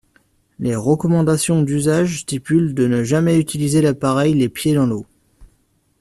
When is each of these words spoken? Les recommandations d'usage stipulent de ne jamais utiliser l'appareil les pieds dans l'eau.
Les 0.57 0.75
recommandations 0.75 1.61
d'usage 1.61 2.21
stipulent 2.21 2.73
de 2.73 2.87
ne 2.87 3.03
jamais 3.03 3.37
utiliser 3.37 3.83
l'appareil 3.83 4.33
les 4.33 4.49
pieds 4.49 4.73
dans 4.73 4.87
l'eau. 4.87 5.05